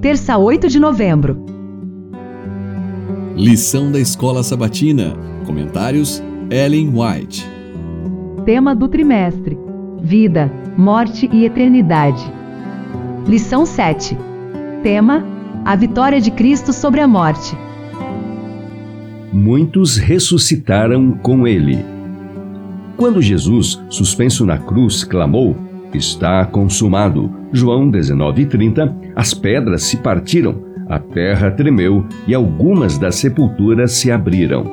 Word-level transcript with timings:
Terça 0.00 0.38
8 0.38 0.66
de 0.68 0.80
novembro. 0.80 1.44
Lição 3.36 3.92
da 3.92 4.00
Escola 4.00 4.42
Sabatina. 4.42 5.14
Comentários 5.44 6.22
Ellen 6.50 6.88
White. 6.88 7.46
Tema 8.46 8.74
do 8.74 8.88
trimestre: 8.88 9.58
Vida, 10.00 10.50
Morte 10.76 11.28
e 11.30 11.44
Eternidade. 11.44 12.24
Lição 13.28 13.66
7. 13.66 14.16
Tema: 14.82 15.22
A 15.66 15.76
vitória 15.76 16.18
de 16.18 16.30
Cristo 16.30 16.72
sobre 16.72 17.00
a 17.02 17.06
morte. 17.06 17.54
Muitos 19.32 19.98
ressuscitaram 19.98 21.12
com 21.12 21.46
ele. 21.46 21.78
Quando 22.96 23.20
Jesus, 23.20 23.80
suspenso 23.90 24.46
na 24.46 24.58
cruz, 24.58 25.04
clamou: 25.04 25.54
Está 25.94 26.44
consumado. 26.44 27.30
João 27.52 27.88
19:30. 27.88 28.92
As 29.14 29.32
pedras 29.32 29.84
se 29.84 29.98
partiram, 29.98 30.56
a 30.88 30.98
terra 30.98 31.52
tremeu 31.52 32.04
e 32.26 32.34
algumas 32.34 32.98
das 32.98 33.14
sepulturas 33.14 33.92
se 33.92 34.10
abriram. 34.10 34.64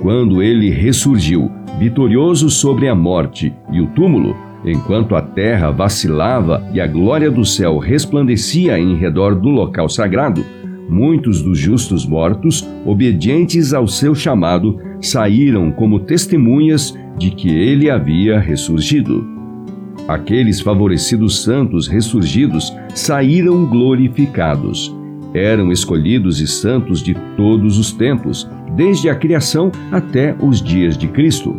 Quando 0.00 0.42
ele 0.42 0.70
ressurgiu, 0.70 1.50
vitorioso 1.78 2.48
sobre 2.48 2.88
a 2.88 2.94
morte 2.94 3.54
e 3.70 3.80
o 3.80 3.86
túmulo, 3.88 4.34
enquanto 4.64 5.14
a 5.14 5.20
terra 5.20 5.70
vacilava 5.70 6.66
e 6.72 6.80
a 6.80 6.86
glória 6.86 7.30
do 7.30 7.44
céu 7.44 7.78
resplandecia 7.78 8.78
em 8.78 8.96
redor 8.96 9.34
do 9.34 9.50
local 9.50 9.88
sagrado, 9.88 10.44
muitos 10.88 11.42
dos 11.42 11.58
justos 11.58 12.06
mortos, 12.06 12.66
obedientes 12.86 13.74
ao 13.74 13.86
seu 13.86 14.14
chamado, 14.14 14.78
saíram 15.00 15.70
como 15.70 16.00
testemunhas 16.00 16.96
de 17.18 17.30
que 17.30 17.48
ele 17.48 17.90
havia 17.90 18.38
ressurgido. 18.38 19.33
Aqueles 20.06 20.60
favorecidos 20.60 21.42
santos 21.42 21.88
ressurgidos 21.88 22.74
saíram 22.94 23.64
glorificados. 23.64 24.94
Eram 25.32 25.72
escolhidos 25.72 26.40
e 26.40 26.46
santos 26.46 27.02
de 27.02 27.14
todos 27.36 27.78
os 27.78 27.90
tempos, 27.90 28.48
desde 28.76 29.08
a 29.08 29.14
criação 29.14 29.72
até 29.90 30.36
os 30.40 30.62
dias 30.62 30.98
de 30.98 31.08
Cristo. 31.08 31.56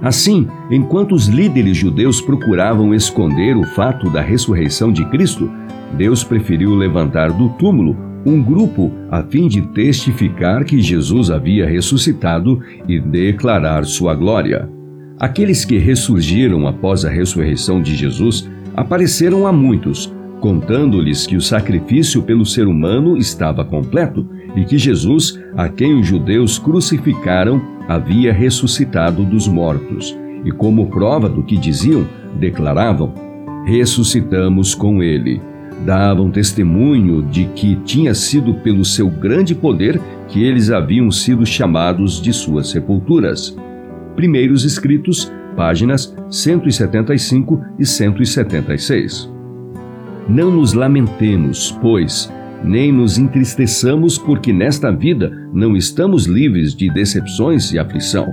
Assim, 0.00 0.46
enquanto 0.70 1.16
os 1.16 1.26
líderes 1.26 1.76
judeus 1.76 2.20
procuravam 2.20 2.94
esconder 2.94 3.56
o 3.56 3.64
fato 3.64 4.08
da 4.08 4.20
ressurreição 4.20 4.92
de 4.92 5.04
Cristo, 5.06 5.50
Deus 5.96 6.22
preferiu 6.22 6.76
levantar 6.76 7.32
do 7.32 7.48
túmulo 7.50 7.96
um 8.24 8.40
grupo 8.42 8.92
a 9.10 9.22
fim 9.22 9.48
de 9.48 9.62
testificar 9.62 10.64
que 10.64 10.80
Jesus 10.80 11.30
havia 11.30 11.66
ressuscitado 11.66 12.60
e 12.86 13.00
declarar 13.00 13.84
sua 13.84 14.14
glória. 14.14 14.77
Aqueles 15.20 15.64
que 15.64 15.78
ressurgiram 15.78 16.68
após 16.68 17.04
a 17.04 17.10
ressurreição 17.10 17.82
de 17.82 17.96
Jesus 17.96 18.48
apareceram 18.76 19.48
a 19.48 19.52
muitos, 19.52 20.12
contando-lhes 20.40 21.26
que 21.26 21.36
o 21.36 21.40
sacrifício 21.40 22.22
pelo 22.22 22.46
ser 22.46 22.68
humano 22.68 23.16
estava 23.16 23.64
completo 23.64 24.24
e 24.54 24.64
que 24.64 24.78
Jesus, 24.78 25.40
a 25.56 25.68
quem 25.68 25.98
os 25.98 26.06
judeus 26.06 26.56
crucificaram, 26.56 27.60
havia 27.88 28.32
ressuscitado 28.32 29.24
dos 29.24 29.48
mortos. 29.48 30.16
E 30.44 30.52
como 30.52 30.86
prova 30.86 31.28
do 31.28 31.42
que 31.42 31.56
diziam, 31.56 32.06
declaravam: 32.38 33.12
Ressuscitamos 33.66 34.72
com 34.72 35.02
ele. 35.02 35.40
Davam 35.84 36.30
testemunho 36.30 37.22
de 37.22 37.44
que 37.46 37.74
tinha 37.84 38.14
sido 38.14 38.54
pelo 38.54 38.84
seu 38.84 39.08
grande 39.10 39.54
poder 39.54 40.00
que 40.28 40.44
eles 40.44 40.70
haviam 40.70 41.10
sido 41.10 41.44
chamados 41.44 42.22
de 42.22 42.32
suas 42.32 42.68
sepulturas. 42.68 43.56
Primeiros 44.18 44.64
Escritos, 44.64 45.32
páginas 45.54 46.12
175 46.28 47.64
e 47.78 47.86
176. 47.86 49.32
Não 50.28 50.50
nos 50.50 50.72
lamentemos, 50.72 51.70
pois, 51.80 52.28
nem 52.64 52.90
nos 52.90 53.16
entristeçamos, 53.16 54.18
porque 54.18 54.52
nesta 54.52 54.90
vida 54.90 55.30
não 55.54 55.76
estamos 55.76 56.26
livres 56.26 56.74
de 56.74 56.90
decepções 56.90 57.70
e 57.70 57.78
aflição. 57.78 58.26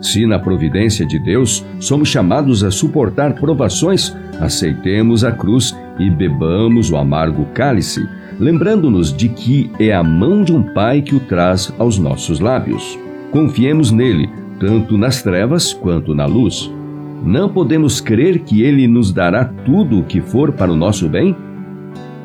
Se 0.00 0.24
na 0.26 0.38
providência 0.38 1.04
de 1.04 1.18
Deus 1.18 1.62
somos 1.78 2.08
chamados 2.08 2.64
a 2.64 2.70
suportar 2.70 3.34
provações, 3.34 4.16
aceitemos 4.40 5.22
a 5.22 5.32
cruz 5.32 5.76
e 5.98 6.08
bebamos 6.08 6.90
o 6.90 6.96
amargo 6.96 7.44
cálice, 7.52 8.08
lembrando-nos 8.40 9.14
de 9.14 9.28
que 9.28 9.70
é 9.78 9.92
a 9.92 10.02
mão 10.02 10.42
de 10.42 10.54
um 10.54 10.62
Pai 10.62 11.02
que 11.02 11.14
o 11.14 11.20
traz 11.20 11.70
aos 11.78 11.98
nossos 11.98 12.40
lábios. 12.40 12.98
Confiemos 13.30 13.90
nele 13.90 14.30
tanto 14.58 14.96
nas 14.96 15.22
trevas 15.22 15.72
quanto 15.72 16.14
na 16.14 16.26
luz. 16.26 16.72
Não 17.24 17.48
podemos 17.48 18.00
crer 18.00 18.40
que 18.40 18.62
Ele 18.62 18.86
nos 18.86 19.12
dará 19.12 19.44
tudo 19.44 20.00
o 20.00 20.04
que 20.04 20.20
for 20.20 20.52
para 20.52 20.72
o 20.72 20.76
nosso 20.76 21.08
bem? 21.08 21.34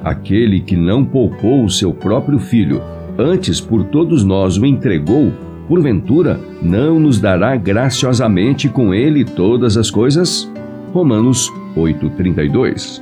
Aquele 0.04 0.60
que 0.60 0.76
não 0.76 1.06
poupou 1.06 1.64
o 1.64 1.70
seu 1.70 1.94
próprio 1.94 2.40
filho, 2.40 2.82
antes 3.18 3.62
por 3.62 3.84
todos 3.84 4.24
nós 4.24 4.58
o 4.58 4.66
entregou, 4.66 5.32
porventura 5.68 6.40
não 6.62 7.00
nos 7.00 7.20
dará 7.20 7.56
graciosamente 7.56 8.68
com 8.68 8.94
ele 8.94 9.24
todas 9.24 9.78
as 9.78 9.90
coisas? 9.90 10.52
Romanos 10.92 11.50
8:32. 11.78 13.02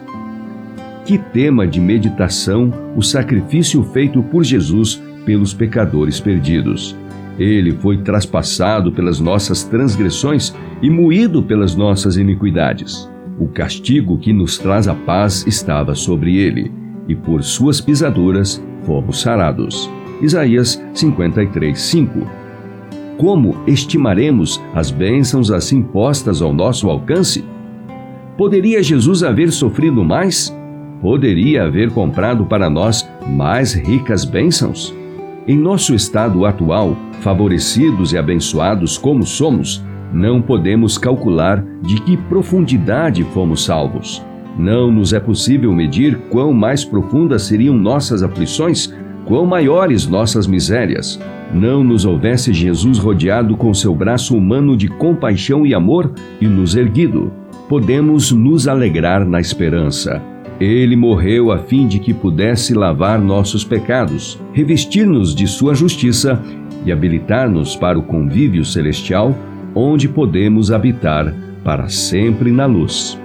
Que 1.05 1.17
tema 1.17 1.65
de 1.65 1.79
meditação 1.79 2.71
o 2.95 3.01
sacrifício 3.01 3.81
feito 3.85 4.21
por 4.21 4.43
Jesus 4.43 5.01
pelos 5.25 5.53
pecadores 5.53 6.19
perdidos. 6.19 6.95
Ele 7.39 7.71
foi 7.71 7.97
traspassado 7.99 8.91
pelas 8.91 9.21
nossas 9.21 9.63
transgressões 9.63 10.53
e 10.81 10.89
moído 10.89 11.41
pelas 11.41 11.73
nossas 11.73 12.17
iniquidades. 12.17 13.09
O 13.39 13.47
castigo 13.47 14.17
que 14.17 14.33
nos 14.33 14.57
traz 14.57 14.89
a 14.89 14.93
paz 14.93 15.47
estava 15.47 15.95
sobre 15.95 16.35
ele, 16.35 16.69
e 17.07 17.15
por 17.15 17.41
suas 17.41 17.79
pisaduras 17.79 18.61
fomos 18.83 19.21
sarados. 19.21 19.89
Isaías 20.21 20.83
53, 20.93 21.79
5. 21.79 22.27
Como 23.17 23.55
estimaremos 23.65 24.61
as 24.75 24.91
bênçãos 24.91 25.49
assim 25.49 25.81
postas 25.81 26.41
ao 26.41 26.53
nosso 26.53 26.89
alcance? 26.89 27.45
Poderia 28.37 28.83
Jesus 28.83 29.23
haver 29.23 29.51
sofrido 29.51 30.03
mais? 30.03 30.55
Poderia 31.01 31.63
haver 31.63 31.91
comprado 31.91 32.45
para 32.45 32.69
nós 32.69 33.09
mais 33.25 33.73
ricas 33.73 34.25
bênçãos? 34.25 34.98
Em 35.49 35.57
nosso 35.57 35.95
estado 35.95 36.45
atual, 36.45 36.95
favorecidos 37.21 38.13
e 38.13 38.19
abençoados 38.19 38.99
como 38.99 39.25
somos, 39.25 39.83
não 40.13 40.43
podemos 40.43 40.95
calcular 40.95 41.65
de 41.81 41.99
que 42.03 42.15
profundidade 42.15 43.23
fomos 43.33 43.65
salvos. 43.65 44.23
Não 44.55 44.91
nos 44.91 45.11
é 45.11 45.19
possível 45.19 45.73
medir 45.73 46.19
quão 46.29 46.53
mais 46.53 46.85
profundas 46.85 47.47
seriam 47.47 47.75
nossas 47.75 48.21
aflições, 48.21 48.93
quão 49.25 49.43
maiores 49.47 50.05
nossas 50.05 50.45
misérias. 50.45 51.19
Não 51.51 51.83
nos 51.83 52.05
houvesse 52.05 52.53
Jesus 52.53 52.99
rodeado 52.99 53.57
com 53.57 53.73
seu 53.73 53.95
braço 53.95 54.37
humano 54.37 54.77
de 54.77 54.87
compaixão 54.87 55.65
e 55.65 55.73
amor 55.73 56.13
e 56.39 56.45
nos 56.45 56.75
erguido. 56.75 57.31
Podemos 57.67 58.31
nos 58.31 58.67
alegrar 58.67 59.25
na 59.25 59.39
esperança. 59.39 60.21
Ele 60.59 60.95
morreu 60.95 61.51
a 61.51 61.59
fim 61.59 61.87
de 61.87 61.99
que 61.99 62.13
pudesse 62.13 62.73
lavar 62.73 63.19
nossos 63.19 63.63
pecados, 63.63 64.37
revestir-nos 64.51 65.33
de 65.33 65.47
sua 65.47 65.73
justiça 65.73 66.41
e 66.85 66.91
habilitar-nos 66.91 67.77
para 67.77 67.97
o 67.97 68.03
convívio 68.03 68.65
celestial, 68.65 69.33
onde 69.73 70.09
podemos 70.09 70.69
habitar 70.71 71.33
para 71.63 71.87
sempre 71.87 72.51
na 72.51 72.65
luz. 72.65 73.17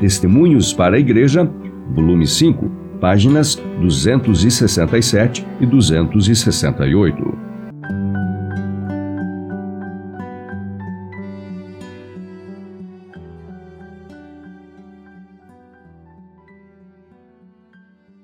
Testemunhos 0.00 0.72
para 0.72 0.96
a 0.96 1.00
Igreja, 1.00 1.50
volume 1.94 2.26
5, 2.26 2.70
páginas 3.00 3.54
267 3.80 5.46
e 5.60 5.66
268. 5.66 7.39